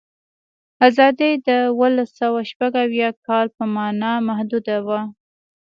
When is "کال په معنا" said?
3.27-4.11